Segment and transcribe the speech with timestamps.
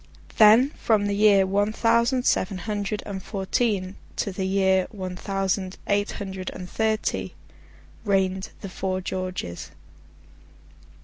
[0.39, 5.77] Then, from the year one thousand seven hundred and fourteen to the year one thousand,
[5.85, 7.35] eight hundred and thirty,
[8.03, 9.69] reigned the four Georges.